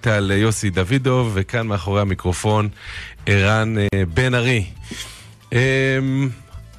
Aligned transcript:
בדיגיטל 0.00 0.30
יוסי 0.30 0.70
דוידוב, 0.70 1.30
וכאן 1.34 1.66
מאחורי 1.66 2.00
המיקרופון 2.00 2.68
ערן 3.26 3.74
בן 4.14 4.34
ארי. 4.34 4.64
אמ, 5.52 5.58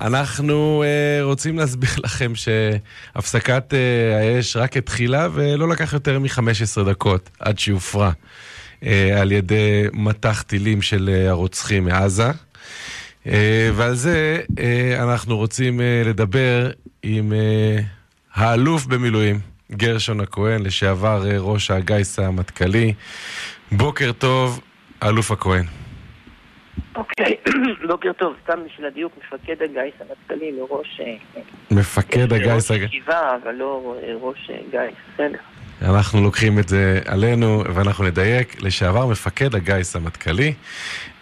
אנחנו 0.01 0.83
uh, 0.83 1.23
רוצים 1.23 1.57
להסביר 1.57 1.89
לכם 2.05 2.33
שהפסקת 2.35 3.73
uh, 3.73 3.75
האש 4.15 4.55
רק 4.55 4.77
התחילה 4.77 5.27
ולא 5.33 5.69
לקח 5.69 5.93
יותר 5.93 6.19
מ-15 6.19 6.83
דקות 6.89 7.29
עד 7.39 7.59
שהופרה 7.59 8.11
על 9.17 9.31
ידי 9.31 9.83
מטח 9.93 10.41
טילים 10.41 10.81
של 10.81 11.25
הרוצחים 11.29 11.85
מעזה. 11.85 12.31
Uh, 13.23 13.27
ועל 13.75 13.95
זה 13.95 14.41
uh, 14.51 14.53
אנחנו 15.03 15.37
רוצים 15.37 15.79
uh, 15.79 16.07
לדבר 16.07 16.71
עם 17.03 17.31
uh, 17.31 17.83
האלוף 18.33 18.85
במילואים, 18.85 19.50
גרשון 19.73 20.19
הכהן, 20.19 20.63
לשעבר 20.63 21.23
uh, 21.23 21.33
ראש 21.39 21.71
הגיס 21.71 22.19
המטכ"לי. 22.19 22.93
בוקר 23.71 24.11
טוב, 24.11 24.61
אלוף 25.03 25.31
הכהן. 25.31 25.65
אוקיי, 26.95 27.35
בוקר 27.89 28.11
טוב, 28.13 28.33
סתם 28.43 28.59
בשביל 28.65 28.87
הדיוק, 28.87 29.13
מפקד 29.17 29.55
הגיס 29.63 29.93
המטכ"לי, 29.99 30.51
לא 30.59 30.67
ראש... 30.69 31.01
אה, 31.03 31.41
מפקד 31.71 32.33
הגיס... 32.33 32.71
ראש 32.71 32.79
ישיבה, 32.79 33.35
אבל 33.43 33.55
לא 33.55 33.95
ראש 34.21 34.49
אה, 34.49 34.55
גיס, 34.71 34.97
בסדר. 35.13 35.37
אנחנו 35.81 36.21
לוקחים 36.21 36.59
את 36.59 36.69
זה 36.69 36.99
עלינו, 37.05 37.63
ואנחנו 37.73 38.03
נדייק, 38.03 38.61
לשעבר 38.61 39.05
מפקד 39.05 39.55
הגיס 39.55 39.95
המטכ"לי, 39.95 40.53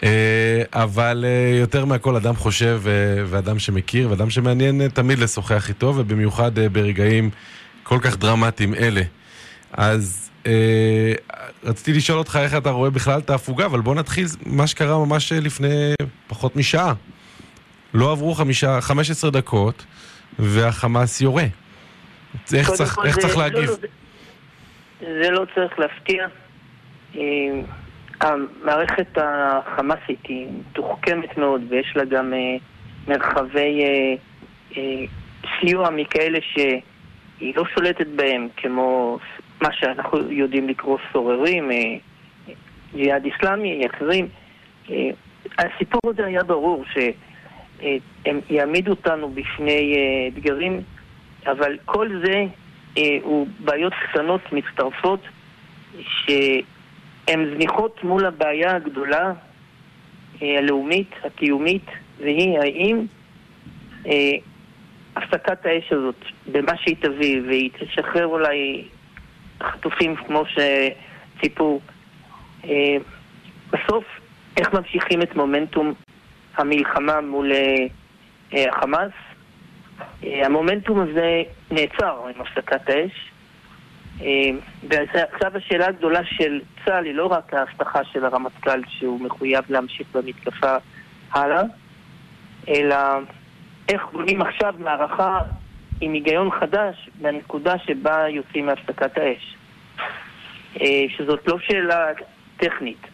אה, 0.03 0.63
אבל 0.73 1.25
יותר 1.59 1.85
מהכל 1.85 2.15
אדם 2.15 2.35
חושב 2.35 2.81
ואדם 3.25 3.59
שמכיר, 3.59 4.09
ואדם 4.09 4.29
שמעניין 4.29 4.87
תמיד 4.87 5.19
לשוחח 5.19 5.69
איתו, 5.69 5.93
ובמיוחד 5.95 6.59
ברגעים 6.71 7.29
כל 7.89 7.99
כך 8.01 8.17
דרמטיים 8.17 8.73
אלה. 8.73 9.01
אז 9.73 10.31
אה, 10.45 11.13
רציתי 11.63 11.97
לשאול 11.97 12.19
אותך 12.19 12.39
איך 12.41 12.55
אתה 12.57 12.69
רואה 12.69 12.89
בכלל 12.89 13.19
את 13.19 13.29
ההפוגה, 13.29 13.65
אבל 13.65 13.81
בוא 13.81 13.95
נתחיל 13.95 14.25
מה 14.45 14.67
שקרה 14.67 15.05
ממש 15.05 15.31
לפני 15.31 15.93
פחות 16.27 16.55
משעה. 16.55 16.93
לא 17.93 18.11
עברו 18.11 18.33
חמישה, 18.33 18.81
15 18.81 19.31
דקות, 19.31 19.85
והחמאס 20.39 21.21
יורה. 21.21 21.43
איך 22.53 22.71
צריך, 22.71 22.99
איך 23.05 23.17
צריך 23.17 23.37
לא, 23.37 23.43
להגיב? 23.43 23.69
לא, 23.69 23.75
זה, 23.75 23.87
זה 25.23 25.29
לא 25.31 25.45
צריך 25.55 25.79
להפתיע. 25.79 26.27
אה, 27.15 27.21
המערכת 28.21 29.17
החמאסית 29.17 30.25
היא 30.27 30.47
מתוחכמת 30.59 31.37
מאוד 31.37 31.61
ויש 31.69 31.93
לה 31.95 32.05
גם 32.05 32.33
אה, 32.33 32.57
מרחבי 33.07 33.81
סיוע 35.59 35.89
מכאלה 35.89 36.39
שהיא 37.39 37.53
לא 37.55 37.63
שולטת 37.73 38.07
בהם, 38.07 38.47
כמו 38.57 39.17
מה 39.61 39.73
שאנחנו 39.73 40.31
יודעים 40.31 40.67
לקרוא 40.67 40.97
סוררים, 41.13 41.71
אה, 41.71 41.77
ג'יהאד 42.95 43.25
איסלאמי, 43.25 43.87
אחרים. 43.95 44.27
אה, 44.91 45.09
הסיפור 45.57 46.01
הזה 46.03 46.25
היה 46.25 46.43
ברור 46.43 46.83
שהם 46.93 48.39
יעמידו 48.49 48.91
אותנו 48.91 49.29
בפני 49.29 49.95
אה, 49.95 50.27
אתגרים, 50.27 50.81
אבל 51.47 51.77
כל 51.85 52.21
זה 52.25 52.45
הוא 53.23 53.47
בעיות 53.59 53.93
קטנות 53.93 54.41
מצטרפות 54.51 55.19
שהן 55.99 57.55
זניחות 57.55 58.03
מול 58.03 58.25
הבעיה 58.25 58.75
הגדולה 58.75 59.33
הלאומית, 60.41 61.09
הקיומית, 61.23 61.85
והיא 62.17 62.59
האם 62.59 63.05
הפסקת 65.15 65.65
האש 65.65 65.93
הזאת, 65.93 66.25
במה 66.51 66.77
שהיא 66.77 66.95
תביא, 66.99 67.41
והיא 67.47 67.69
תשחרר 67.79 68.25
אולי 68.25 68.87
חטופים 69.63 70.15
כמו 70.15 70.43
שציפו. 70.45 71.79
אה, 72.63 72.97
בסוף, 73.71 74.03
איך 74.57 74.73
ממשיכים 74.73 75.21
את 75.21 75.35
מומנטום 75.35 75.93
המלחמה 76.57 77.21
מול 77.21 77.51
אה, 77.51 78.65
החמאס? 78.69 79.11
אה, 80.23 80.45
המומנטום 80.45 80.99
הזה 80.99 81.43
נעצר 81.71 82.27
עם 82.35 82.41
הפסקת 82.41 82.89
האש. 82.89 83.31
ועכשיו 84.89 85.57
השאלה 85.57 85.87
הגדולה 85.87 86.19
של 86.23 86.61
צה"ל 86.85 87.05
היא 87.05 87.13
לא 87.13 87.25
רק 87.25 87.53
ההבטחה 87.53 88.03
של 88.03 88.25
הרמטכ"ל 88.25 88.81
שהוא 88.87 89.21
מחויב 89.21 89.63
להמשיך 89.69 90.07
במתקפה 90.13 90.75
הלאה, 91.31 91.63
אלא 92.67 92.95
איך 93.89 94.01
בונים 94.11 94.41
עכשיו 94.41 94.73
מערכה 94.79 95.39
עם 96.01 96.13
היגיון 96.13 96.51
חדש 96.51 97.09
בנקודה 97.21 97.77
שבה 97.77 98.29
יוצאים 98.29 98.65
מהפסקת 98.65 99.17
האש. 99.17 99.55
אה, 100.81 101.05
שזאת 101.17 101.47
לא 101.47 101.59
שאלה 101.59 102.07
טכנית. 102.57 103.07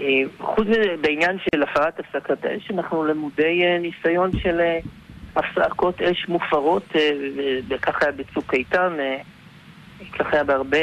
אה, 0.00 0.22
חוץ 0.38 0.66
מזה, 0.66 0.94
בעניין 1.00 1.38
של 1.38 1.62
הפרת 1.62 2.00
הפסקת 2.00 2.44
האש, 2.44 2.70
אנחנו 2.70 3.04
למודי 3.04 3.64
אה, 3.64 3.78
ניסיון 3.78 4.30
של 4.38 4.60
הפסקות 5.36 6.02
אש 6.02 6.28
מופרות, 6.28 6.88
וככה 7.68 7.98
היה 8.02 8.12
בצוק 8.12 8.54
איתן, 8.54 8.96
ככה 10.12 10.30
היה 10.32 10.44
בהרבה 10.44 10.78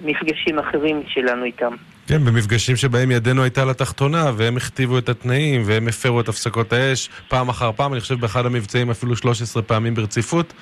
מפגשים 0.00 0.58
אחרים 0.58 1.02
שלנו 1.06 1.44
איתם. 1.44 1.74
כן, 2.08 2.24
במפגשים 2.24 2.76
שבהם 2.76 3.10
ידנו 3.10 3.42
הייתה 3.42 3.64
לתחתונה, 3.64 4.30
והם 4.36 4.56
הכתיבו 4.56 4.98
את 4.98 5.08
התנאים, 5.08 5.62
והם 5.64 5.88
הפרו 5.88 6.20
את 6.20 6.28
הפסקות 6.28 6.72
האש 6.72 7.10
פעם 7.28 7.48
אחר 7.48 7.72
פעם, 7.76 7.92
אני 7.92 8.00
חושב 8.00 8.20
באחד 8.20 8.46
המבצעים 8.46 8.90
אפילו 8.90 9.16
13 9.16 9.62
פעמים 9.62 9.94
ברציפות. 9.94 10.52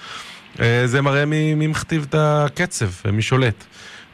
אה, 0.60 0.82
זה 0.86 1.02
מראה 1.02 1.26
מי, 1.26 1.54
מי 1.54 1.66
מכתיב 1.66 2.06
את 2.08 2.14
הקצב 2.18 2.88
ומי 3.04 3.22
שולט. 3.22 3.64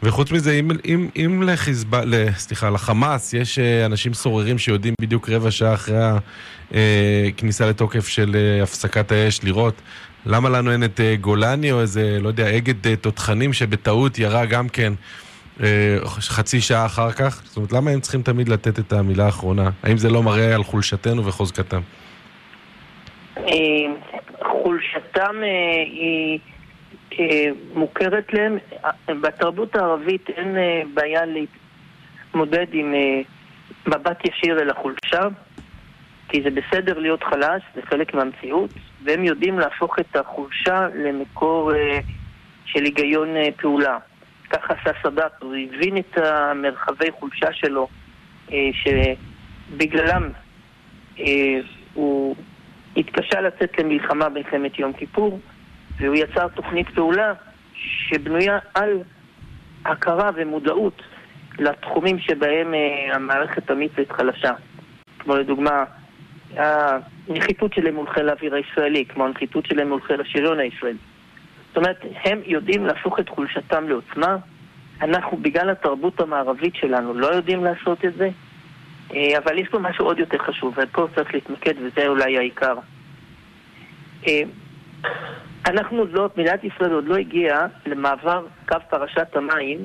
וחוץ 0.02 0.30
מזה, 0.30 0.52
אם, 0.52 0.70
אם, 0.84 1.08
אם 1.16 1.42
לחיזבא, 1.42 2.02
סליחה, 2.36 2.70
לחמאס 2.70 3.34
יש 3.34 3.58
אה, 3.58 3.86
אנשים 3.86 4.14
סוררים 4.14 4.58
שיודעים 4.58 4.94
בדיוק 5.00 5.28
רבע 5.28 5.50
שעה 5.50 5.74
אחרי 5.74 5.96
הכניסה 7.28 7.64
אה, 7.64 7.70
לתוקף 7.70 8.08
של 8.08 8.36
הפסקת 8.62 9.12
האש 9.12 9.40
לראות 9.42 9.82
למה 10.26 10.48
לנו 10.48 10.72
אין 10.72 10.84
את 10.84 11.00
גולני 11.20 11.72
או 11.72 11.80
איזה, 11.80 12.18
לא 12.20 12.28
יודע, 12.28 12.56
אגד 12.56 12.94
תותחנים 12.94 13.52
שבטעות 13.52 14.18
ירה 14.18 14.46
גם 14.46 14.68
כן 14.68 14.92
חצי 16.08 16.60
שעה 16.60 16.86
אחר 16.86 17.12
כך? 17.12 17.42
זאת 17.44 17.56
אומרת, 17.56 17.72
למה 17.72 17.90
הם 17.90 18.00
צריכים 18.00 18.22
תמיד 18.22 18.48
לתת 18.48 18.78
את 18.78 18.92
המילה 18.92 19.24
האחרונה? 19.24 19.70
האם 19.82 19.96
זה 19.96 20.10
לא 20.10 20.22
מראה 20.22 20.54
על 20.54 20.62
חולשתנו 20.62 21.26
וחוזקתם? 21.26 21.80
חולשתם 24.62 25.42
אה, 25.42 25.82
היא 25.82 26.38
אה, 27.18 27.50
מוכרת 27.74 28.32
להם. 28.32 28.58
בתרבות 29.20 29.76
הערבית 29.76 30.30
אין 30.30 30.56
אה, 30.56 30.82
בעיה 30.94 31.22
להתמודד 31.24 32.66
עם 32.72 32.94
מבט 33.86 34.24
ישיר 34.24 34.60
אל 34.62 34.70
החולשה, 34.70 35.28
כי 36.28 36.42
זה 36.42 36.50
בסדר 36.50 36.98
להיות 36.98 37.22
חלש, 37.22 37.62
זה 37.74 37.82
חלק 37.82 38.14
מהמציאות, 38.14 38.70
והם 39.04 39.24
יודעים 39.24 39.58
להפוך 39.58 39.98
את 39.98 40.16
החולשה 40.16 40.88
למקור 40.94 41.72
של 42.64 42.84
היגיון 42.84 43.28
פעולה. 43.56 43.98
ככה 44.52 44.74
עשה 44.74 44.90
סאדאת, 45.02 45.32
הוא 45.42 45.54
הבין 45.54 45.96
את 45.96 46.18
המרחבי 46.18 47.10
חולשה 47.18 47.52
שלו, 47.52 47.88
שבגללם 48.72 50.30
הוא 51.94 52.36
התקשה 52.96 53.40
לצאת 53.40 53.78
למלחמה 53.78 54.28
במלחמת 54.28 54.78
יום 54.78 54.92
כיפור, 54.92 55.40
והוא 55.96 56.16
יצר 56.16 56.48
תוכנית 56.48 56.88
פעולה 56.88 57.32
שבנויה 57.74 58.58
על 58.74 58.98
הכרה 59.84 60.30
ומודעות 60.34 61.02
לתחומים 61.58 62.18
שבהם 62.18 62.74
uh, 62.74 63.14
המערכת 63.14 63.70
המצרית 63.70 64.12
חלשה. 64.12 64.52
כמו 65.18 65.36
לדוגמה, 65.36 65.84
הנחיתות 66.56 67.74
שלהם 67.74 67.94
מול 67.94 68.06
חיל 68.06 68.28
האוויר 68.28 68.54
הישראלי, 68.54 69.04
כמו 69.04 69.24
הנחיתות 69.24 69.66
שלהם 69.66 69.88
מול 69.88 70.00
חיל 70.00 70.20
השריון 70.20 70.58
הישראלי. 70.58 70.98
זאת 71.72 71.76
אומרת, 71.76 72.00
הם 72.24 72.40
יודעים 72.46 72.86
להפוך 72.86 73.20
את 73.20 73.28
חולשתם 73.28 73.88
לעוצמה. 73.88 74.36
אנחנו, 75.02 75.36
בגלל 75.36 75.70
התרבות 75.70 76.20
המערבית 76.20 76.74
שלנו, 76.74 77.14
לא 77.14 77.26
יודעים 77.26 77.64
לעשות 77.64 78.04
את 78.04 78.14
זה, 78.14 78.28
אה, 79.14 79.38
אבל 79.38 79.58
יש 79.58 79.68
פה 79.68 79.78
משהו 79.78 80.04
עוד 80.04 80.18
יותר 80.18 80.38
חשוב, 80.38 80.74
ופה 80.76 81.06
צריך 81.14 81.34
להתמקד, 81.34 81.74
וזה 81.78 82.06
אולי 82.06 82.38
העיקר. 82.38 82.74
אה, 84.26 84.42
אנחנו 85.66 86.06
לא, 86.06 86.28
מדינת 86.36 86.64
ישראל 86.64 86.92
עוד 86.92 87.04
לא 87.04 87.16
הגיעה 87.16 87.66
למעבר 87.86 88.46
קו 88.68 88.76
פרשת 88.90 89.36
המים, 89.36 89.78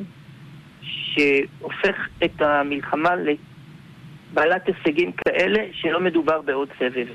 שהופך 0.82 2.08
את 2.24 2.42
המלחמה 2.42 3.10
לבעלת 3.16 4.68
הישגים 4.68 5.12
כאלה 5.12 5.64
שלא 5.72 6.00
מדובר 6.00 6.42
בעוד 6.42 6.70
סבב. 6.80 7.08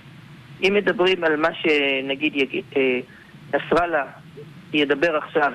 אם 0.62 0.74
מדברים 0.76 1.24
על 1.24 1.36
מה 1.36 1.48
שנגיד 1.54 2.36
יגיד, 2.36 2.64
אה, 2.76 3.00
נסראללה 3.54 4.04
ידבר 4.72 5.16
עכשיו 5.16 5.52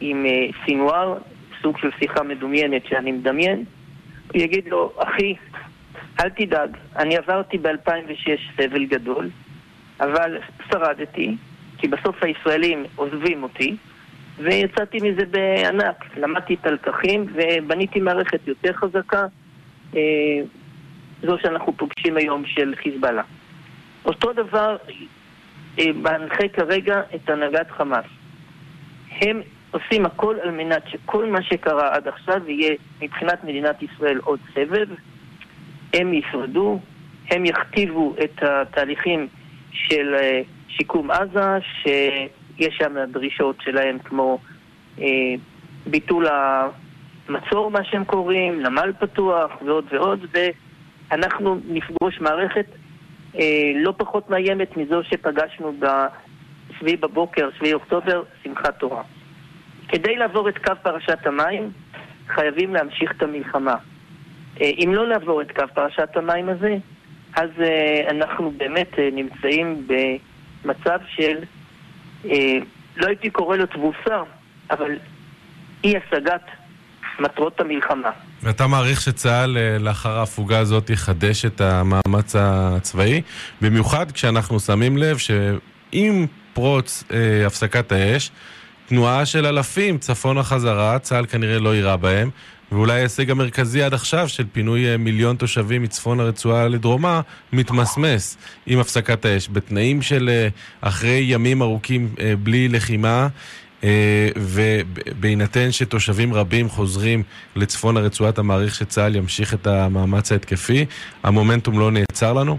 עם 0.00 0.26
סינואר, 0.64 1.18
סוג 1.62 1.78
של 1.78 1.90
שיחה 1.98 2.22
מדומיינת 2.22 2.86
שאני 2.86 3.12
מדמיין, 3.12 3.64
הוא 4.32 4.42
יגיד 4.42 4.68
לו, 4.68 4.92
אחי, 4.98 5.34
אל 6.20 6.28
תדאג, 6.28 6.76
אני 6.96 7.16
עברתי 7.16 7.58
ב-2006 7.58 8.56
סבל 8.56 8.84
גדול, 8.84 9.30
אבל 10.00 10.38
שרדתי, 10.70 11.36
כי 11.78 11.88
בסוף 11.88 12.22
הישראלים 12.22 12.84
עוזבים 12.96 13.42
אותי, 13.42 13.76
ויצאתי 14.38 14.98
מזה 15.02 15.26
בענק. 15.30 16.04
למדתי 16.16 16.54
את 16.54 16.66
הלקחים 16.66 17.26
ובניתי 17.34 18.00
מערכת 18.00 18.48
יותר 18.48 18.72
חזקה, 18.72 19.26
אה, 19.96 20.00
זו 21.22 21.36
שאנחנו 21.42 21.72
פוגשים 21.76 22.16
היום 22.16 22.46
של 22.46 22.74
חיזבאללה. 22.82 23.22
אותו 24.04 24.32
דבר 24.32 24.76
אה, 25.78 25.84
מנחה 25.94 26.48
כרגע 26.48 27.00
את 27.14 27.30
הנהגת 27.30 27.70
חמאס. 27.70 28.04
הם 29.20 29.40
עושים 29.70 30.06
הכל 30.06 30.36
על 30.42 30.50
מנת 30.50 30.82
שכל 30.88 31.26
מה 31.26 31.42
שקרה 31.42 31.94
עד 31.94 32.08
עכשיו 32.08 32.50
יהיה 32.50 32.74
מבחינת 33.02 33.44
מדינת 33.44 33.82
ישראל 33.82 34.18
עוד 34.18 34.40
סבב. 34.54 34.86
הם 35.94 36.14
ישרדו, 36.14 36.80
הם 37.30 37.44
יכתיבו 37.46 38.14
את 38.24 38.42
התהליכים 38.42 39.28
של 39.72 40.14
אה, 40.14 40.40
שיקום 40.68 41.10
עזה, 41.10 41.58
שיש 41.82 42.74
שם 42.78 42.94
דרישות 43.12 43.56
שלהם 43.60 43.98
כמו 43.98 44.38
אה, 44.98 45.34
ביטול 45.86 46.26
המצור, 46.28 47.70
מה 47.70 47.84
שהם 47.84 48.04
קוראים, 48.04 48.62
נמל 48.62 48.92
פתוח 48.98 49.50
ועוד 49.64 49.84
ועוד, 49.90 50.26
ואנחנו 51.10 51.58
נפגוש 51.68 52.20
מערכת 52.20 52.66
אה, 53.38 53.72
לא 53.74 53.94
פחות 53.96 54.30
מאיימת 54.30 54.76
מזו 54.76 55.02
שפגשנו 55.02 55.72
בשביעי 56.74 56.96
בבוקר, 56.96 57.48
שביעי 57.58 57.74
אוקטובר, 57.74 58.22
שמחת 58.42 58.78
תורה. 58.78 59.02
כדי 59.88 60.16
לעבור 60.16 60.48
את 60.48 60.58
קו 60.58 60.72
פרשת 60.82 61.26
המים, 61.26 61.70
חייבים 62.28 62.74
להמשיך 62.74 63.12
את 63.16 63.22
המלחמה. 63.22 63.74
אה, 64.60 64.70
אם 64.84 64.90
לא 64.94 65.08
לעבור 65.08 65.42
את 65.42 65.50
קו 65.52 65.64
פרשת 65.74 66.16
המים 66.16 66.48
הזה, 66.48 66.76
אז 67.36 67.50
uh, 67.58 68.10
אנחנו 68.10 68.52
באמת 68.56 68.92
uh, 68.92 69.00
נמצאים 69.12 69.86
במצב 69.86 70.98
של, 71.08 71.36
לא 72.96 73.06
הייתי 73.06 73.30
קורא 73.30 73.56
לו 73.56 73.66
תבוסה, 73.66 74.22
אבל 74.70 74.90
אי 75.84 75.94
השגת 75.96 76.42
מטרות 77.20 77.60
המלחמה. 77.60 78.10
ואתה 78.42 78.66
מעריך 78.66 79.00
שצה"ל 79.00 79.56
לאחר 79.80 80.18
ההפוגה 80.18 80.58
הזאת 80.58 80.90
יחדש 80.90 81.44
את 81.44 81.60
המאמץ 81.60 82.36
הצבאי? 82.38 83.22
במיוחד 83.60 84.12
כשאנחנו 84.12 84.60
שמים 84.60 84.96
לב 84.96 85.18
שעם 85.18 86.26
פרוץ 86.54 87.04
אה, 87.12 87.46
הפסקת 87.46 87.92
האש, 87.92 88.30
תנועה 88.86 89.26
של 89.26 89.46
אלפים 89.46 89.98
צפונה 89.98 90.42
חזרה, 90.42 90.98
צה"ל 90.98 91.26
כנראה 91.26 91.58
לא 91.58 91.74
יירה 91.74 91.96
בהם, 91.96 92.30
ואולי 92.72 92.92
ההישג 92.92 93.30
המרכזי 93.30 93.82
עד 93.82 93.94
עכשיו 93.94 94.28
של 94.28 94.44
פינוי 94.52 94.92
אה, 94.92 94.96
מיליון 94.96 95.36
תושבים 95.36 95.82
מצפון 95.82 96.20
הרצועה 96.20 96.68
לדרומה 96.68 97.20
מתמסמס 97.52 98.36
עם 98.66 98.78
הפסקת 98.78 99.24
האש. 99.24 99.48
בתנאים 99.52 100.02
של 100.02 100.30
אה, 100.32 100.48
אחרי 100.80 101.24
ימים 101.28 101.62
ארוכים 101.62 102.14
אה, 102.20 102.34
בלי 102.42 102.68
לחימה 102.68 103.28
ובהינתן 104.36 105.72
שתושבים 105.72 106.34
רבים 106.34 106.68
חוזרים 106.68 107.22
לצפון 107.56 107.96
הרצועה, 107.96 108.30
אתה 108.30 108.42
מעריך 108.42 108.74
שצה"ל 108.74 109.16
ימשיך 109.16 109.54
את 109.54 109.66
המאמץ 109.66 110.32
ההתקפי? 110.32 110.86
המומנטום 111.22 111.78
לא 111.78 111.90
נעצר 111.90 112.32
לנו? 112.32 112.58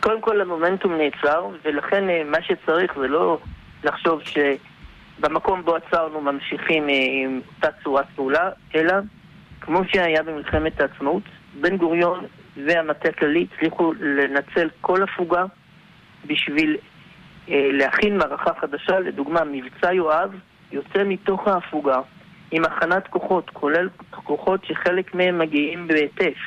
קודם 0.00 0.20
כל 0.20 0.40
המומנטום 0.40 0.92
נעצר, 0.92 1.46
ולכן 1.64 2.04
מה 2.26 2.42
שצריך 2.42 2.98
זה 2.98 3.08
לא 3.08 3.38
לחשוב 3.84 4.20
שבמקום 4.22 5.62
בו 5.64 5.76
עצרנו 5.76 6.20
ממשיכים 6.20 6.86
עם 6.88 7.40
אותה 7.56 7.68
צורת 7.82 8.06
פעולה, 8.14 8.50
אלא 8.74 8.94
כמו 9.60 9.80
שהיה 9.92 10.22
במלחמת 10.22 10.80
העצמאות, 10.80 11.22
בן 11.60 11.76
גוריון 11.76 12.24
והמטה 12.56 13.08
הכללי 13.08 13.46
הצליחו 13.52 13.92
לנצל 14.00 14.68
כל 14.80 15.02
הפוגה 15.02 15.44
בשביל 16.26 16.76
אה, 17.50 17.68
להכין 17.72 18.18
מערכה 18.18 18.50
חדשה, 18.60 18.98
לדוגמה 18.98 19.40
מבצע 19.44 19.92
יואב 19.92 20.32
יוצא 20.72 21.04
מתוך 21.04 21.48
ההפוגה 21.48 22.00
עם 22.50 22.64
הכנת 22.64 23.08
כוחות, 23.08 23.50
כולל 23.50 23.88
כוחות 24.10 24.64
שחלק 24.64 25.14
מהם 25.14 25.38
מגיעים 25.38 25.88
בהיטף, 25.88 26.38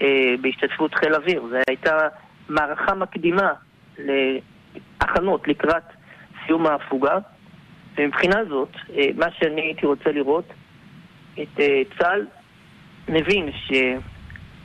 אה, 0.00 0.34
בהשתתפות 0.40 0.94
חיל 0.94 1.14
אוויר. 1.14 1.42
זו 1.50 1.56
הייתה 1.68 2.08
מערכה 2.48 2.94
מקדימה 2.94 3.52
להכנות 3.98 5.48
לקראת 5.48 5.82
סיום 6.46 6.66
ההפוגה, 6.66 7.18
ומבחינה 7.98 8.44
זאת, 8.48 8.76
אה, 8.96 9.04
מה 9.16 9.26
שאני 9.38 9.60
הייתי 9.60 9.86
רוצה 9.86 10.12
לראות 10.12 10.44
את 11.42 11.60
אה, 11.60 11.82
צה"ל 11.98 12.26
מבין 13.08 13.50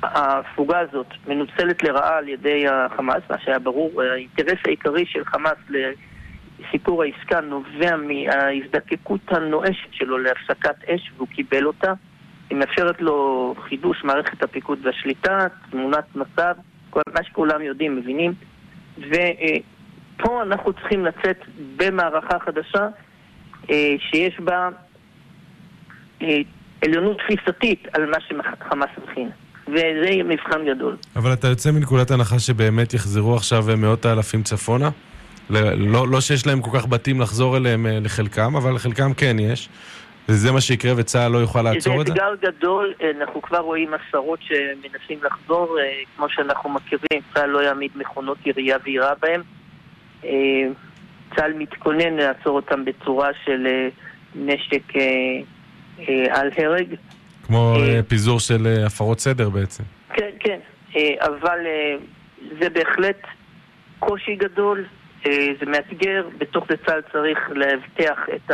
שההפוגה 0.02 0.80
הזאת 0.80 1.08
מנוצלת 1.28 1.84
לרעה 1.84 2.18
על 2.18 2.30
ידי 2.30 2.66
החמאס, 2.68 3.24
מה 3.30 3.40
שהיה 3.40 3.60
ברור, 3.60 4.02
האינטרס 4.02 4.60
העיקרי 4.66 5.06
של 5.06 5.26
חמאס 5.26 5.58
לסיפור 5.70 7.04
העסקה 7.04 7.42
נובע 7.42 7.96
מההזדקקות 7.96 9.22
הנואשת 9.28 9.94
שלו 9.94 10.18
להפסקת 10.18 10.90
אש 10.90 11.12
והוא 11.18 11.28
קיבל 11.28 11.66
אותה. 11.66 11.94
היא 12.50 12.58
מאפשרת 12.58 13.02
לו 13.02 13.56
חידוש 13.60 14.04
מערכת 14.04 14.44
הפיקוד 14.44 14.80
והשליטה, 14.86 15.48
תמונת 15.70 16.16
מצב, 16.16 16.56
מה 17.14 17.24
שכולם 17.24 17.62
יודעים, 17.62 17.96
מבינים. 17.96 18.34
ופה 18.98 20.44
אנחנו 20.44 20.74
צריכים 20.74 21.06
לצאת 21.06 21.38
במערכה 21.78 22.40
חדשה 22.40 22.88
אה, 23.70 23.96
שיש 24.00 24.40
בה 24.40 24.70
אה, 26.22 26.28
עליונות 26.82 27.18
תפיסתית 27.18 27.88
על 27.94 28.06
מה 28.06 28.18
שחמאס 28.20 28.90
מכין. 29.04 29.30
וזה 29.68 30.24
מבחן 30.26 30.66
גדול. 30.76 30.98
אבל 31.16 31.34
אתה 31.34 31.48
יוצא 31.48 31.72
מנקודת 31.72 32.12
הנחה 32.12 32.40
שבאמת 32.40 32.94
יחזרו 32.94 33.36
עכשיו 33.36 33.66
מאות 33.78 34.06
האלפים 34.06 34.44
צפונה? 34.44 34.90
לא, 35.50 36.08
לא 36.08 36.22
שיש 36.22 36.48
להם 36.48 36.62
כל 36.62 36.80
כך 36.80 36.88
בתים 36.88 37.22
לחזור 37.22 37.58
אליהם 37.58 37.86
אה, 37.86 38.00
לחלקם, 38.00 38.56
אבל 38.56 38.76
לחלקם 38.76 39.14
כן 39.14 39.40
יש. 39.40 39.70
וזה 40.30 40.52
מה 40.52 40.62
שיקרה 40.62 40.92
וצה"ל 40.98 41.32
לא 41.32 41.38
יוכל 41.38 41.62
לעצור 41.62 42.02
את 42.02 42.08
זה? 42.08 42.14
זה 42.14 42.20
אתגר 42.20 42.50
גדול, 42.50 42.94
אה, 43.02 43.12
אנחנו 43.22 43.42
כבר 43.42 43.60
רואים 43.60 43.90
עשרות 43.94 44.40
שמנסים 44.42 45.20
לחזור, 45.24 45.78
אה, 45.80 45.84
כמו 46.16 46.30
שאנחנו 46.30 46.70
מכירים, 46.70 47.22
צה"ל 47.34 47.50
לא 47.50 47.60
יעמיד 47.60 47.92
מכונות 47.96 48.38
ירייה 48.46 48.78
ויירה 48.84 49.14
בהם. 49.22 49.42
צה"ל 51.36 51.54
מתכונן 51.54 52.14
לעצור 52.14 52.56
אותם 52.56 52.86
בצורה 52.86 53.30
של 53.46 53.68
נשק 54.36 54.96
אה, 56.00 56.40
על 56.40 56.50
הרג. 56.58 56.96
כמו 57.44 57.76
אה, 57.76 57.96
אה, 57.96 58.04
פיזור 58.04 58.40
של 58.40 58.84
הפרות 58.86 59.20
סדר 59.20 59.50
בעצם. 59.50 59.84
כן, 60.14 60.30
כן, 60.40 60.60
אבל 61.20 61.60
זה 62.60 62.70
בהחלט 62.70 63.22
קושי 64.00 64.36
גדול, 64.36 64.86
זה 65.26 65.66
מאתגר, 65.68 66.28
בתוך 66.38 66.66
זה 66.70 66.76
צה"ל 66.86 67.02
צריך 67.12 67.40
להבטיח 67.56 68.20
את 68.36 68.52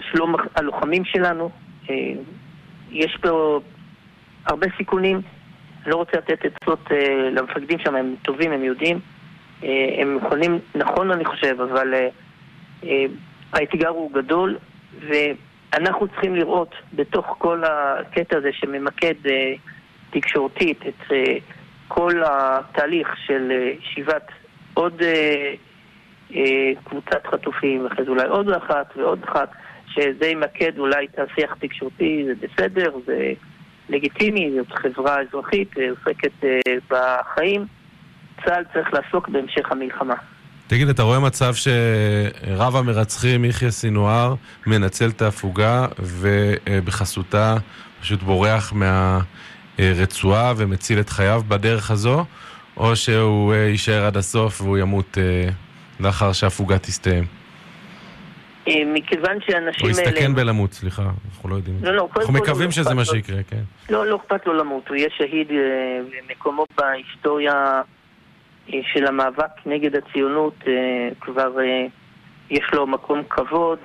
שלום 0.00 0.34
הלוחמים 0.54 1.04
שלנו. 1.04 1.50
יש 2.90 3.16
פה 3.22 3.60
הרבה 4.46 4.66
סיכונים, 4.76 5.20
לא 5.86 5.96
רוצה 5.96 6.16
לתת 6.16 6.44
עצות 6.44 6.86
למפקדים 7.32 7.78
שם, 7.78 7.94
הם 7.94 8.14
טובים, 8.22 8.52
הם 8.52 8.64
יודעים. 8.64 9.00
הם 9.98 10.18
יכולים, 10.24 10.58
נכון 10.74 11.10
אני 11.10 11.24
חושב, 11.24 11.56
אבל 11.60 11.94
האתגר 13.52 13.88
הוא 13.88 14.12
גדול, 14.12 14.58
ואנחנו 15.00 16.08
צריכים 16.08 16.34
לראות 16.34 16.74
בתוך 16.92 17.26
כל 17.38 17.62
הקטע 17.64 18.36
הזה 18.36 18.48
שממקד 18.52 19.14
אה, 19.26 19.52
תקשורתית 20.10 20.78
את 20.88 21.12
אה, 21.12 21.34
כל 21.88 22.22
התהליך 22.26 23.08
של 23.26 23.52
אה, 23.52 23.72
שיבת 23.80 24.26
עוד 24.74 25.02
אה, 25.02 25.54
אה, 26.34 26.72
קבוצת 26.84 27.26
חטופים, 27.26 27.84
ואחרי 27.84 28.04
זה 28.04 28.10
אולי 28.10 28.28
עוד 28.28 28.50
אחת 28.50 28.96
ועוד 28.96 29.24
אחת, 29.24 29.50
שזה 29.94 30.26
ימקד 30.26 30.78
אולי 30.78 31.06
את 31.14 31.18
השיח 31.18 31.54
תקשורתי, 31.60 32.24
זה 32.26 32.46
בסדר, 32.46 32.90
זה 33.06 33.32
לגיטימי, 33.88 34.50
זאת 34.56 34.72
חברה 34.72 35.16
אזרחית, 35.20 35.78
אה, 35.78 35.90
עוסקת 35.90 36.44
אה, 36.44 36.74
בחיים. 36.90 37.66
צה"ל 38.44 38.64
צריך 38.72 38.88
לעסוק 38.92 39.28
בהמשך 39.28 39.72
המלחמה. 39.72 40.14
תגיד, 40.66 40.88
אתה 40.88 41.02
רואה 41.02 41.20
מצב 41.20 41.54
שרב 41.54 42.76
המרצחים, 42.76 43.44
יחיא 43.44 43.70
סינואר, 43.70 44.34
מנצל 44.66 45.08
את 45.08 45.22
ההפוגה 45.22 45.86
ובחסותה 45.98 47.56
פשוט 48.00 48.22
בורח 48.22 48.72
מהרצועה 49.78 50.52
ומציל 50.56 51.00
את 51.00 51.08
חייו 51.08 51.42
בדרך 51.48 51.90
הזו, 51.90 52.24
או 52.76 52.96
שהוא 52.96 53.54
יישאר 53.54 54.04
עד 54.04 54.16
הסוף 54.16 54.60
והוא 54.60 54.78
ימות 54.78 55.18
אה, 55.18 55.50
לאחר 56.00 56.32
שההפוגה 56.32 56.78
תסתיים? 56.78 57.39
אה, 58.70 58.82
מכיוון 58.86 59.38
שאנשים 59.40 59.86
האלה... 59.86 60.00
הוא 60.02 60.08
יסתכן 60.08 60.34
בלמות, 60.34 60.72
סליחה, 60.72 61.02
אנחנו 61.30 61.48
לא 61.48 61.54
יודעים. 61.54 61.76
לא, 61.82 61.96
לא, 61.96 62.08
אנחנו 62.16 62.32
מקווים 62.34 62.66
לא 62.66 62.70
שזה 62.70 62.94
מה 62.94 63.04
שיקרה, 63.04 63.42
כן. 63.42 63.62
לא, 63.90 64.06
לא 64.06 64.16
אכפת 64.16 64.46
לו 64.46 64.54
למות, 64.54 64.88
הוא 64.88 64.96
יהיה 64.96 65.08
שהיד 65.16 65.50
אה, 65.50 66.00
בהיסטוריה 66.76 67.82
אה, 68.72 68.78
של 68.92 69.06
המאבק 69.06 69.66
נגד 69.66 69.96
הציונות 69.96 70.54
כבר 71.20 71.52
יש 72.50 72.64
לו 72.72 72.86
מקום 72.86 73.22
כבוד 73.30 73.78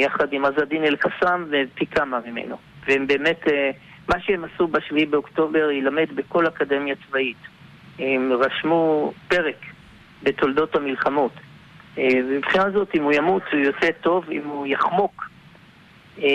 יחד 0.00 0.32
עם 0.32 0.44
עזדין 0.44 0.84
אל-קסאם 0.84 1.44
ופי 1.50 1.86
כמה 1.86 2.18
ממנו. 2.26 2.56
והם 2.86 3.06
באמת, 3.06 3.40
מה 4.08 4.20
שהם 4.20 4.44
עשו 4.44 4.66
בשביעי 4.66 5.06
באוקטובר 5.06 5.70
יילמד 5.70 6.06
בכל 6.14 6.46
אקדמיה 6.46 6.94
צבאית. 7.08 7.36
הם 7.98 8.32
רשמו 8.32 9.12
פרק 9.28 9.56
בתולדות 10.22 10.76
המלחמות. 10.76 11.32
אה, 11.98 12.08
ומבחינה 12.28 12.70
זאת, 12.70 12.88
אם 12.94 13.02
הוא 13.02 13.12
ימות, 13.12 13.42
הוא 13.52 13.60
יוצא 13.60 13.90
טוב, 14.00 14.24
אם 14.30 14.42
הוא 14.44 14.66
יחמוק, 14.66 15.24
אה, 16.18 16.28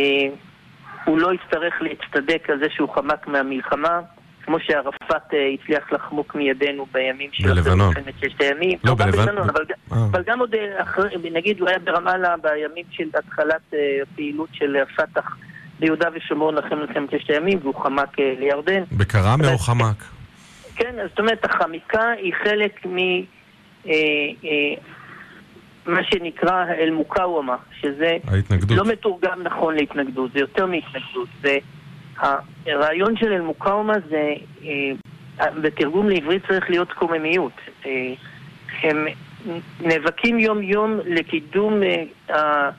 הוא 1.05 1.19
לא 1.19 1.33
יצטרך 1.33 1.81
להצטדק 1.81 2.49
על 2.49 2.59
זה 2.59 2.65
שהוא 2.69 2.89
חמק 2.89 3.27
מהמלחמה, 3.27 3.99
כמו 4.45 4.59
שערפאת 4.59 5.33
אה, 5.33 5.47
הצליח 5.53 5.91
לחמוק 5.91 6.35
מידינו 6.35 6.85
בימים 6.91 7.29
של 7.33 7.53
בלבנון. 7.53 7.87
מלחמת 7.87 8.13
ששת 8.21 8.41
הימים. 8.41 8.77
לא, 8.83 8.95
גם 8.95 9.11
בלבנון. 9.11 9.49
אבל, 9.49 9.63
אה. 9.91 10.21
גם 10.25 10.39
עוד 10.39 10.55
אה, 10.55 10.81
אחרי, 10.81 11.09
נגיד 11.31 11.59
הוא 11.59 11.69
היה 11.69 11.79
ברמאללה 11.79 12.35
בימים 12.37 12.85
של 12.91 13.09
התחלת 13.13 13.73
אה, 13.73 13.79
הפעילות 14.03 14.49
של 14.53 14.75
הפת"ח 14.75 15.37
ביהודה 15.79 16.07
ושומרון 16.15 16.57
אחרי 16.57 16.77
מלחמת 16.77 17.11
ששת 17.11 17.29
הימים, 17.29 17.59
והוא 17.61 17.75
חמק 17.75 18.19
אה, 18.19 18.33
לירדן. 18.39 18.83
בקראמה 18.91 19.53
או 19.53 19.57
חמק? 19.57 20.03
כן, 20.75 20.95
זאת 21.09 21.19
אומרת, 21.19 21.45
החמיקה 21.45 22.11
היא 22.11 22.33
חלק 22.43 22.85
מ... 22.85 22.97
אה, 22.97 23.93
אה, 24.43 24.75
מה 25.88 26.03
שנקרא 26.03 26.51
האל-מוקאוומה, 26.51 27.56
שזה 27.82 28.17
ההתנגדות. 28.27 28.77
לא 28.77 28.86
מתורגם 28.86 29.44
נכון 29.44 29.75
להתנגדות, 29.75 30.32
זה 30.34 30.39
יותר 30.39 30.65
מהתנגדות. 30.65 31.29
והרעיון 32.65 33.17
של 33.17 33.34
אל-מוקאוומה 33.34 33.94
זה, 34.10 34.34
אה, 34.63 35.51
בתרגום 35.62 36.10
לעברית 36.10 36.48
צריך 36.48 36.70
להיות 36.70 36.91
קוממיות. 36.91 37.53
אה, 37.86 38.13
הם 38.84 39.06
נאבקים 39.82 40.39
יום-יום 40.39 41.00
לקידום 41.06 41.82
אה, 42.29 42.70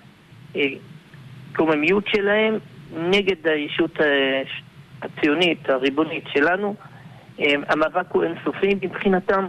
הקוממיות 1.52 2.04
שלהם 2.08 2.58
נגד 2.96 3.46
הישות 3.46 4.00
אה, 4.00 4.42
הציונית, 5.02 5.70
הריבונית 5.70 6.24
שלנו. 6.32 6.74
אה, 7.40 7.54
המאבק 7.68 8.06
הוא 8.12 8.24
אינסופי 8.24 8.74
מבחינתם. 8.82 9.46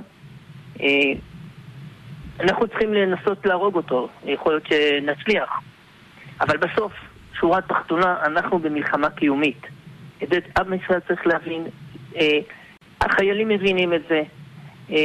אנחנו 2.39 2.67
צריכים 2.67 2.93
לנסות 2.93 3.45
להרוג 3.45 3.75
אותו, 3.75 4.09
יכול 4.25 4.51
להיות 4.51 4.67
שנצליח. 4.67 5.49
אבל 6.41 6.57
בסוף, 6.57 6.93
שורה 7.39 7.61
תחתונה, 7.61 8.15
אנחנו 8.25 8.59
במלחמה 8.59 9.09
קיומית. 9.09 9.61
את 10.23 10.29
זה 10.29 10.39
עם 10.57 10.73
ישראל 10.73 10.99
צריך 11.07 11.27
להבין. 11.27 11.67
אה, 12.15 12.39
החיילים 13.01 13.47
מבינים 13.47 13.93
את 13.93 14.01
זה. 14.09 14.21
אה, 14.91 14.95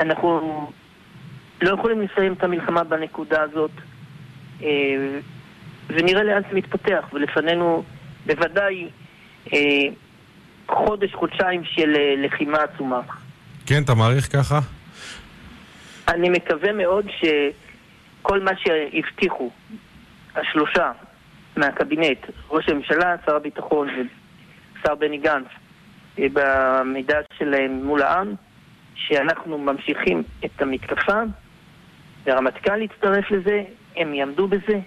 אנחנו 0.00 0.70
לא 1.62 1.74
יכולים 1.74 2.00
לסיים 2.00 2.32
את 2.32 2.44
המלחמה 2.44 2.84
בנקודה 2.84 3.42
הזאת. 3.42 3.70
אה, 4.62 4.68
ונראה 5.88 6.22
לאן 6.22 6.42
זה 6.50 6.56
מתפתח, 6.56 7.04
ולפנינו 7.12 7.84
בוודאי 8.26 8.88
אה, 9.52 9.58
חודש, 10.68 11.14
חודשיים 11.14 11.64
של 11.64 11.94
אה, 11.96 12.14
לחימה 12.16 12.58
עצומה. 12.58 13.00
כן, 13.66 13.82
אתה 13.82 13.94
מעריך 13.94 14.32
ככה? 14.32 14.60
אני 16.08 16.28
מקווה 16.28 16.72
מאוד 16.72 17.06
שכל 17.10 18.40
מה 18.40 18.50
שהבטיחו 18.56 19.50
השלושה 20.34 20.92
מהקבינט, 21.56 22.18
ראש 22.50 22.68
הממשלה, 22.68 23.16
שר 23.26 23.36
הביטחון 23.36 23.88
ושר 23.88 24.94
בני 24.94 25.18
גנץ, 25.18 25.46
אה, 26.18 26.26
במידע 26.32 27.18
שלהם 27.38 27.84
מול 27.84 28.02
העם, 28.02 28.34
שאנחנו 28.94 29.58
ממשיכים 29.58 30.22
את 30.44 30.62
המתקפה, 30.62 31.22
והרמטכ"ל 32.24 32.82
יצטרף 32.82 33.30
לזה, 33.30 33.62
הם 33.96 34.14
יעמדו 34.14 34.48
בזה, 34.48 34.78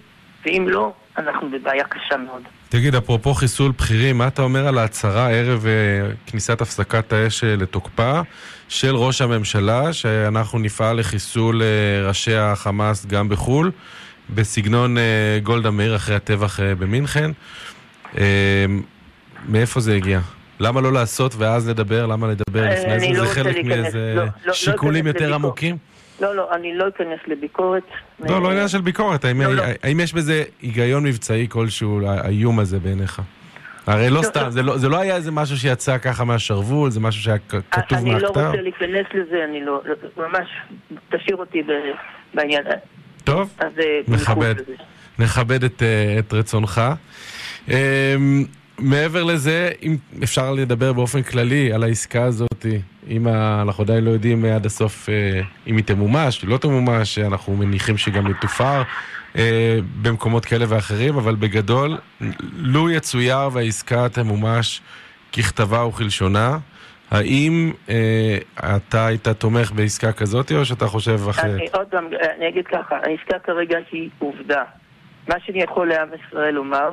ואם 0.46 0.66
לא, 0.70 0.94
אנחנו 1.18 1.50
בבעיה 1.50 1.84
קשה 1.84 2.18
מאוד. 2.18 2.44
תגיד, 2.70 2.96
אפרופו 2.96 3.34
חיסול 3.34 3.72
בכירים, 3.72 4.18
מה 4.18 4.28
אתה 4.28 4.42
אומר 4.42 4.68
על 4.68 4.78
ההצהרה 4.78 5.30
ערב 5.32 5.66
אה, 5.66 6.12
כניסת 6.26 6.62
הפסקת 6.62 7.14
האש 7.14 7.44
אה, 7.44 7.56
לתוקפה 7.56 8.22
של 8.70 8.96
ראש 8.96 9.22
הממשלה, 9.22 9.94
שאנחנו 9.94 10.60
נפעל 10.60 11.00
לחיסול 11.00 11.62
אה, 11.62 12.08
ראשי 12.08 12.36
החמאס 12.36 13.06
גם 13.06 13.30
בחו"ל, 13.30 13.72
בסגנון 14.30 14.98
גולדה 15.44 15.72
מאיר 15.72 15.96
אחרי 15.96 16.16
הטבח 16.16 16.60
במינכן? 16.80 17.32
מאיפה 19.48 19.80
זה 19.80 19.96
הגיע? 19.96 20.20
למה 20.60 20.82
לא 20.82 20.94
לעשות 20.94 21.36
ואז 21.38 21.70
לדבר? 21.70 22.06
למה 22.06 22.28
לדבר 22.28 22.66
לפני 22.70 23.00
זה? 23.00 23.08
לא 23.08 23.14
זה 23.16 23.22
רוצה 23.22 23.34
חלק 23.34 23.66
מאיזה 23.66 24.14
לא, 24.16 24.24
לא, 24.24 24.30
לא 24.46 24.54
שיקולים 24.54 25.08
יותר. 25.08 25.34
עמוקים? 25.34 25.78
לא, 26.22 26.36
לא, 26.36 26.56
אני 26.56 26.76
לא 26.78 26.88
אכנס 26.88 27.20
לביקורת. 27.28 27.84
לא, 28.20 28.42
לא 28.42 28.52
עניין 28.52 28.68
של 28.68 28.82
ביקורת, 28.82 29.26
האם, 29.26 29.42
לא, 29.42 29.54
לא. 29.56 29.64
האם 29.84 30.00
יש 30.00 30.14
בזה 30.14 30.44
היגיון 30.62 31.04
מבצעי 31.04 31.48
כלשהו, 31.50 32.02
האיום 32.08 32.60
הזה 32.60 32.80
בעיניך? 32.80 33.22
הרי 33.88 34.10
לא 34.10 34.16
לא, 34.18 34.22
סתם. 34.24 34.50
זה 34.50 34.64
לא, 34.64 34.78
זה 34.78 34.90
לא 34.90 35.00
היה 35.00 35.16
איזה 35.16 35.32
משהו 35.32 35.58
שיצא 35.58 35.98
ככה 35.98 36.24
מהשרוול, 36.24 36.90
זה 36.90 37.00
משהו 37.00 37.22
שהיה 37.22 37.38
כ- 37.50 37.56
כתוב 37.72 37.98
אני 37.98 38.10
לא 38.10 38.20
מהכתב. 38.22 38.40
רוצה 38.46 38.62
להיכנס 38.62 39.06
לזה, 39.14 39.44
אני 39.50 39.66
לא, 39.66 39.82
ממש, 40.18 40.48
תשאיר 41.10 41.36
אותי 41.38 41.62
בעניין. 42.34 42.64
טוב, 43.24 43.54
אה, 43.64 43.68
לזה. 43.76 44.74
נכבד 45.20 45.64
את, 45.64 45.84
אה, 45.84 46.16
את 46.20 46.34
רצונך. 46.34 46.82
מעבר 48.79 49.24
לזה, 49.24 49.69
אם 49.84 49.98
אפשר 50.24 50.53
לדבר 50.53 50.93
באופן 50.93 51.22
כללי 51.22 51.74
על 51.74 51.84
העסקה 51.84 52.24
הזאת, 52.24 52.65
אם. 53.10 53.27
אנחנו 53.62 53.84
עדיין 53.84 54.03
לא 54.03 54.10
יודעים 54.10 54.46
עד 54.46 54.65
הסוף 54.65 55.10
אה, 55.10 55.41
אם 55.67 55.77
היא 55.77 55.86
תמומש, 55.86 56.46
לא 56.46 56.57
תמומש, 56.57 57.19
אנחנו 57.19 57.55
מניחים 57.55 57.98
שגם 57.98 58.25
היא 58.25 58.36
תופר 58.41 58.81
אה, 59.38 59.79
במקומות 60.01 60.46
כאלה 60.46 60.65
ואחרים, 60.67 61.15
אבל 61.15 61.36
בגדול, 61.36 61.98
לו 62.57 62.89
יצויר 62.89 63.50
והעסקה 63.51 64.10
תמומש 64.10 64.81
ככתבה 65.34 65.86
וכלשונה, 65.86 66.57
האם 67.12 67.72
אה, 67.89 68.38
אתה 68.75 69.05
היית 69.05 69.27
תומך 69.27 69.72
בעסקה 69.72 70.12
כזאת, 70.12 70.51
או 70.51 70.65
שאתה 70.65 70.88
חושב 70.88 71.19
אחרת? 71.29 71.55
אני 71.55 71.67
עוד 71.74 71.88
פעם, 71.88 72.07
אני 72.38 72.50
אגיד 72.50 72.67
ככה, 72.67 72.96
העסקה 72.96 73.39
כרגע 73.39 73.77
היא 73.91 74.10
עובדה. 74.19 74.63
מה 75.27 75.36
שאני 75.46 75.63
יכול 75.63 75.89
לעם 75.89 76.10
ישראל 76.13 76.53
לומר, 76.53 76.89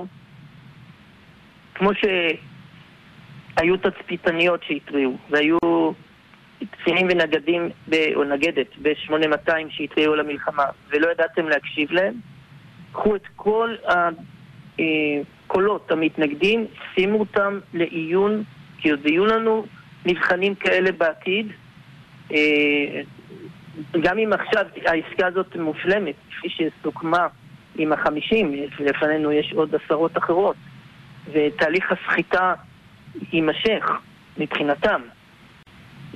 כמו 1.74 1.90
שהיו 1.94 3.76
תצפיתניות 3.76 4.62
שהתריעו, 4.62 5.16
והיו 5.30 5.58
קצינים 6.70 7.06
ונגדים, 7.10 7.70
ב- 7.88 8.12
או 8.14 8.24
נגדת, 8.24 8.66
ב-8200 8.82 9.52
שהתריעו 9.70 10.12
על 10.12 10.20
המלחמה, 10.20 10.64
ולא 10.90 11.10
ידעתם 11.10 11.48
להקשיב 11.48 11.92
להם, 11.92 12.14
קחו 12.92 13.16
את 13.16 13.26
כל 13.36 13.74
הקולות 13.88 15.90
המתנגדים, 15.90 16.66
שימו 16.94 17.20
אותם 17.20 17.58
לעיון, 17.74 18.42
כי 18.78 18.90
עוד 18.90 19.06
יהיו 19.06 19.26
לנו 19.26 19.66
מבחנים 20.06 20.54
כאלה 20.54 20.92
בעתיד. 20.92 21.52
אה, 22.32 23.00
גם 24.00 24.18
אם 24.18 24.32
עכשיו 24.32 24.66
העסקה 24.86 25.26
הזאת 25.26 25.56
מושלמת, 25.56 26.14
כפי 26.30 26.48
שסוכמה 26.48 27.26
עם 27.76 27.92
החמישים, 27.92 28.52
לפנינו 28.80 29.32
יש 29.32 29.52
עוד 29.52 29.74
עשרות 29.74 30.18
אחרות, 30.18 30.56
ותהליך 31.32 31.92
הסחיטה 31.92 32.54
יימשך 33.32 33.90
מבחינתם. 34.38 35.00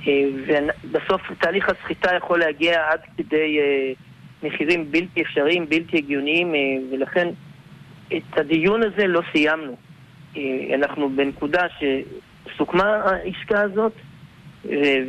אה, 0.07 0.23
ובסוף 0.83 1.21
תהליך 1.39 1.69
הסחיטה 1.69 2.15
יכול 2.15 2.39
להגיע 2.39 2.89
עד 2.89 2.99
כדי 3.17 3.59
אה, 3.59 3.91
מחירים 4.43 4.91
בלתי 4.91 5.21
אפשריים, 5.21 5.69
בלתי 5.69 5.97
הגיוניים, 5.97 6.55
אה, 6.55 6.59
ולכן 6.91 7.27
את 8.07 8.37
הדיון 8.37 8.83
הזה 8.83 9.07
לא 9.07 9.21
סיימנו. 9.31 9.75
אנחנו 10.73 11.09
בנקודה 11.09 11.65
שסוכמה 11.79 12.83
העסקה 12.83 13.61
הזאת, 13.61 13.93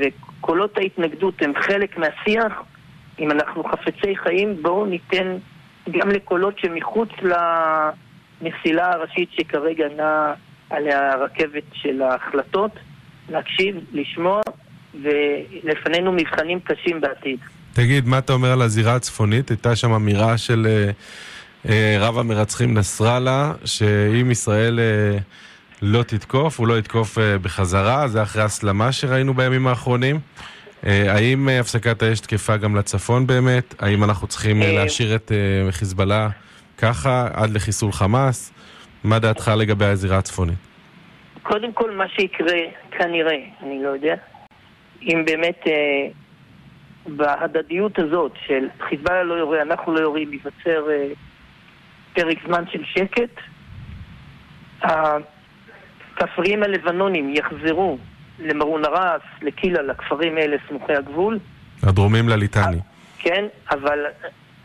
וקולות 0.01 0.79
ההתנגדות 0.79 1.43
הם 1.43 1.53
חלק 1.61 1.99
מהשיח. 1.99 2.63
אם 3.19 3.31
אנחנו 3.31 3.65
חפצי 3.65 4.17
חיים, 4.17 4.63
בואו 4.63 4.87
ניתן 4.87 5.37
גם 5.91 6.09
לקולות 6.09 6.59
שמחוץ 6.59 7.09
למסילה 8.41 8.93
הראשית 8.93 9.29
שכרגע 9.33 9.85
נעה 9.97 10.33
עליה 10.71 11.13
הרכבת 11.13 11.63
של 11.73 12.03
ההחלטות, 12.03 12.71
להקשיב, 13.29 13.77
לשמוע, 13.93 14.41
ולפנינו 15.03 16.13
מבחנים 16.13 16.61
קשים 16.61 17.01
בעתיד. 17.01 17.39
תגיד, 17.73 18.09
מה 18.09 18.19
אתה 18.19 18.33
אומר 18.33 18.53
על 18.53 18.63
הזירה 18.63 18.95
הצפונית? 18.95 19.51
הייתה 19.51 19.77
שם 19.77 19.93
אמירה 19.93 20.39
של 20.39 20.67
אה, 20.71 20.91
אה, 21.69 21.97
רב 22.01 22.19
המרצחים 22.19 22.75
נסראללה, 22.79 23.53
שאם 23.65 24.31
ישראל 24.31 24.81
אה, 24.81 25.19
לא 25.83 26.03
תתקוף, 26.03 26.59
הוא 26.59 26.67
לא 26.67 26.79
יתקוף 26.79 27.19
אה, 27.19 27.39
בחזרה, 27.39 28.09
זה 28.09 28.23
אחרי 28.23 28.43
הסלמה 28.43 28.93
שראינו 28.93 29.35
בימים 29.35 29.67
האחרונים. 29.67 30.21
אה, 30.87 31.13
האם 31.15 31.49
אה, 31.49 31.61
הפסקת 31.61 32.03
האש 32.03 32.21
תקפה 32.21 32.57
גם 32.57 32.77
לצפון 32.77 33.27
באמת? 33.27 33.75
האם 33.79 34.05
אנחנו 34.05 34.27
צריכים 34.27 34.63
אה, 34.63 34.69
אה, 34.69 34.73
להשאיר 34.73 35.15
את 35.15 35.33
אה, 35.33 35.73
חיזבאללה 35.73 36.29
ככה 36.83 37.29
עד 37.33 37.51
לחיסול 37.51 37.93
חמאס? 37.93 38.53
מה 39.05 39.19
דעתך 39.19 39.51
לגבי 39.57 39.85
הזירה 39.85 40.19
הצפונית? 40.19 40.59
קודם 41.43 41.73
כל, 41.73 41.91
מה 41.91 42.09
שיקרה, 42.09 42.59
כנראה, 42.91 43.37
אני 43.63 43.83
לא 43.83 43.89
יודע, 43.89 44.15
אם 45.03 45.23
באמת 45.27 45.61
אה, 45.67 45.73
בהדדיות 47.07 47.99
הזאת 47.99 48.33
של 48.47 48.69
חיזבאללה 48.89 49.23
לא 49.23 49.35
יורה, 49.35 49.63
אנחנו 49.63 49.95
לא 49.95 50.01
יורים, 50.01 50.33
ייווצר 50.33 50.91
אה, 50.91 51.09
פרק 52.13 52.39
זמן 52.47 52.65
של 52.73 52.83
שקט, 52.85 53.41
הכפריים 54.83 56.63
הלבנונים 56.63 57.35
יחזרו 57.35 57.99
למרון 58.39 58.85
הרס, 58.85 59.23
לקילה, 59.43 59.83
לכפרים 59.83 60.37
האלה 60.37 60.57
סמוכי 60.69 60.95
הגבול, 60.95 61.39
הדרומים 61.83 62.29
לליטני. 62.29 62.79
כן, 63.19 63.45
אבל 63.71 63.99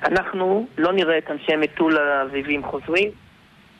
אנחנו 0.06 0.68
לא 0.78 0.94
נראה 0.94 1.18
את 1.18 1.32
אנשי 1.32 1.56
מטולה 1.56 2.22
אביבים 2.22 2.64
חוזרים, 2.64 3.10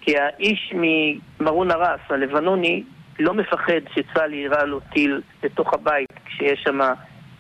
כי 0.02 0.18
האיש 0.18 0.74
ממרון 0.74 1.72
הרס, 1.72 2.00
הלבנוני, 2.10 2.84
לא 3.20 3.34
מפחד 3.34 3.82
שצה"ל 3.94 4.34
יירה 4.34 4.64
לו 4.64 4.80
טיל 4.80 5.22
לתוך 5.44 5.74
הבית 5.74 6.10
כשיש 6.26 6.64
שם 6.64 6.80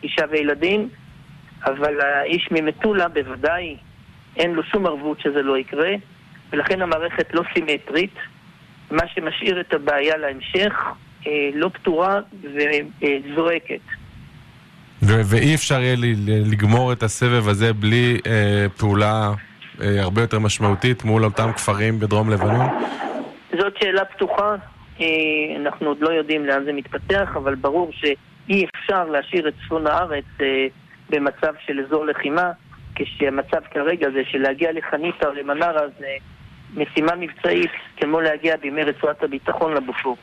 אישה 0.03 0.25
וילדים, 0.29 0.89
אבל 1.65 2.01
האיש 2.01 2.47
ממטולה 2.51 3.07
בוודאי 3.07 3.77
אין 4.37 4.53
לו 4.53 4.63
שום 4.63 4.85
ערבות 4.85 5.19
שזה 5.19 5.41
לא 5.41 5.57
יקרה, 5.57 5.91
ולכן 6.49 6.81
המערכת 6.81 7.33
לא 7.33 7.41
סימטרית, 7.53 8.15
מה 8.91 9.07
שמשאיר 9.07 9.61
את 9.61 9.73
הבעיה 9.73 10.17
להמשך 10.17 10.73
אה, 11.27 11.49
לא 11.53 11.69
פתורה 11.69 12.19
וזועקת. 12.41 13.81
ואי 15.07 15.55
אפשר 15.55 15.81
יהיה 15.81 15.95
לגמור 16.51 16.93
את 16.93 17.03
הסבב 17.03 17.47
הזה 17.47 17.73
בלי 17.73 18.17
אה, 18.27 18.65
פעולה 18.77 19.31
אה, 19.81 20.01
הרבה 20.01 20.21
יותר 20.21 20.39
משמעותית 20.39 21.03
מול 21.03 21.25
אותם 21.25 21.51
כפרים 21.51 21.99
בדרום 21.99 22.29
לבנון? 22.29 22.67
זאת 23.59 23.73
שאלה 23.79 24.05
פתוחה. 24.05 24.55
אה, 25.01 25.05
אנחנו 25.59 25.87
עוד 25.87 25.97
לא 26.01 26.09
יודעים 26.09 26.45
לאן 26.45 26.65
זה 26.65 26.73
מתפתח, 26.73 27.29
אבל 27.35 27.55
ברור 27.55 27.91
שאי 27.91 28.65
אפשר 28.75 29.05
להשאיר 29.05 29.47
את 29.47 29.53
צפון 29.65 29.87
הארץ 29.87 30.25
אה, 30.41 30.67
במצב 31.09 31.53
של 31.65 31.79
אזור 31.79 32.05
לחימה, 32.05 32.51
כשהמצב 32.95 33.61
כרגע 33.71 34.07
זה 34.13 34.21
שלהגיע 34.31 34.71
לחניתה 34.71 35.27
או 35.27 35.33
למנרה 35.33 35.81
זה 35.99 36.07
משימה 36.73 37.15
מבצעית 37.15 37.71
כמו 37.97 38.21
להגיע 38.21 38.57
בימי 38.57 38.83
רצועת 38.83 39.23
הביטחון 39.23 39.73
לבופור. 39.73 40.17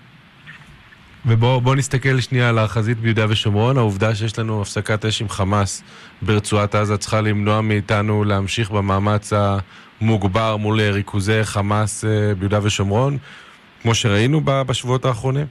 ובואו 1.27 1.75
נסתכל 1.75 2.21
שנייה 2.21 2.49
על 2.49 2.59
החזית 2.59 2.99
ביהודה 2.99 3.27
ושומרון. 3.29 3.77
העובדה 3.77 4.15
שיש 4.15 4.39
לנו 4.39 4.63
הפסקת 4.63 5.05
אש 5.05 5.23
עם 5.23 5.29
חמאס 5.29 5.83
ברצועת 6.23 6.75
עזה 6.75 6.99
צריכה 6.99 7.21
למנוע 7.21 7.61
מאיתנו 7.61 8.25
להמשיך 8.25 8.71
במאמץ 8.71 9.33
המוגבר 9.33 10.57
מול 10.57 10.81
ריכוזי 10.81 11.45
חמאס 11.45 12.05
אה, 12.05 12.35
ביהודה 12.39 12.59
ושומרון, 12.63 13.19
כמו 13.83 13.95
שראינו 13.95 14.41
בשבועות 14.45 15.05
האחרונים? 15.05 15.47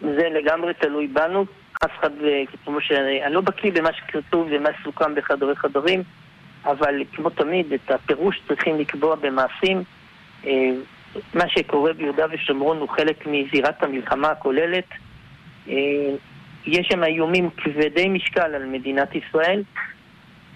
זה 0.00 0.28
לגמרי 0.40 0.74
תלוי 0.74 1.06
בנו. 1.06 1.44
אף 1.84 1.90
אחד, 2.00 2.10
אה, 2.24 2.42
כמו 2.64 2.80
שאני, 2.80 3.24
אני 3.24 3.34
לא 3.34 3.40
בקיא 3.40 3.72
במה 3.72 3.90
שכתוב 3.92 4.48
ומה 4.50 4.68
סוכם 4.84 5.14
בחדרי 5.14 5.56
חדרים, 5.56 6.02
אבל 6.64 6.94
כמו 7.12 7.30
תמיד, 7.30 7.72
את 7.72 7.90
הפירוש 7.90 8.40
צריכים 8.48 8.78
לקבוע 8.78 9.14
במעשים. 9.14 9.82
מה 11.34 11.48
שקורה 11.48 11.92
ביהודה 11.92 12.26
ושומרון 12.30 12.78
הוא 12.78 12.88
חלק 12.88 13.26
מזירת 13.26 13.82
המלחמה 13.82 14.30
הכוללת. 14.30 14.88
אה, 15.68 15.74
יש 16.66 16.86
שם 16.92 17.04
איומים 17.04 17.50
כבדי 17.56 18.08
משקל 18.08 18.54
על 18.54 18.66
מדינת 18.66 19.08
ישראל, 19.14 19.62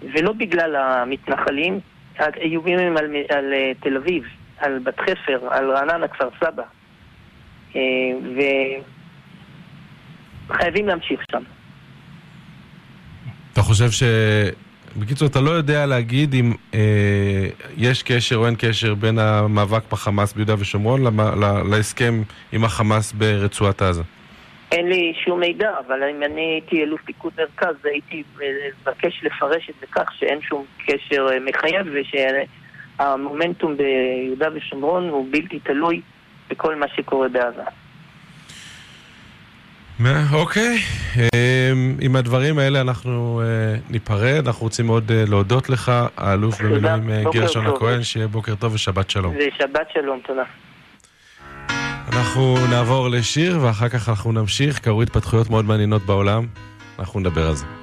ולא 0.03 0.33
בגלל 0.33 0.77
המתנחלים, 0.77 1.81
האיומים 2.19 2.79
הם 2.79 2.97
על, 2.97 3.17
על 3.29 3.53
אה, 3.53 3.73
תל 3.81 3.97
אביב, 3.97 4.25
על 4.59 4.79
בת 4.79 5.01
חפר, 5.01 5.49
על 5.51 5.71
רעננה, 5.71 6.09
כפר 6.09 6.29
סבא. 6.41 6.63
אה, 7.77 7.81
וחייבים 10.49 10.87
להמשיך 10.87 11.21
שם. 11.33 11.43
אתה 13.53 13.63
חושב 13.63 13.91
ש... 13.91 14.03
בקיצור, 14.97 15.29
אתה 15.29 15.41
לא 15.41 15.51
יודע 15.51 15.87
להגיד 15.87 16.35
אם 16.35 16.53
אה, 16.75 17.49
יש 17.77 18.03
קשר 18.03 18.37
או 18.37 18.47
אין 18.47 18.55
קשר 18.59 18.95
בין 18.95 19.19
המאבק 19.19 19.83
בחמאס 19.93 20.33
ביהודה 20.33 20.55
ושומרון 20.59 21.05
למה, 21.05 21.35
לה, 21.35 21.63
להסכם 21.63 22.23
עם 22.53 22.65
החמאס 22.65 23.13
ברצועת 23.13 23.83
עזה. 23.83 24.03
אין 24.73 24.89
לי 24.89 25.13
שום 25.25 25.41
מידע, 25.41 25.71
אבל 25.87 26.03
אם 26.03 26.23
אני 26.23 26.41
הייתי 26.41 26.83
אלוף 26.83 27.01
פיקוד 27.05 27.33
מרכז, 27.39 27.75
הייתי 27.85 28.23
מבקש 28.37 29.21
לפרש 29.23 29.71
את 29.71 29.75
זה 29.81 29.87
כך 29.93 30.13
שאין 30.19 30.41
שום 30.41 30.65
קשר 30.87 31.27
אה, 31.33 31.39
מחייב 31.41 31.87
ושהמומנטום 32.99 33.77
ביהודה 33.77 34.49
ושומרון 34.55 35.09
הוא 35.09 35.27
בלתי 35.31 35.59
תלוי 35.59 36.01
בכל 36.51 36.77
מה 36.77 36.87
שקורה 36.97 37.29
בעזה. 37.29 37.63
אוקיי, 40.33 40.79
אמ, 41.17 41.97
עם 42.01 42.17
הדברים 42.17 42.59
האלה 42.59 42.81
אנחנו 42.81 43.43
אה, 43.45 43.79
ניפרד, 43.91 44.47
אנחנו 44.47 44.63
רוצים 44.63 44.87
מאוד 44.87 45.13
אה, 45.13 45.25
להודות 45.29 45.71
לך, 45.71 45.93
האלוף 46.17 46.61
במילואים 46.61 47.11
אה, 47.11 47.23
גרשון 47.33 47.67
הכהן, 47.67 48.03
שיהיה 48.03 48.29
בוקר 48.29 48.55
טוב 48.55 48.75
ושבת 48.75 49.11
שלום. 49.11 49.35
ושבת 49.37 49.87
שלום, 49.93 50.21
תודה. 50.27 50.43
אנחנו 52.13 52.57
נעבור 52.71 53.09
לשיר 53.09 53.59
ואחר 53.63 53.89
כך 53.89 54.09
אנחנו 54.09 54.33
נמשיך, 54.33 54.79
קרו 54.79 55.03
התפתחויות 55.03 55.51
מאוד 55.51 55.65
מעניינות 55.65 56.03
בעולם, 56.03 56.47
אנחנו 56.99 57.21
נדבר 57.21 57.49
על 57.49 57.55
זה. 57.55 57.82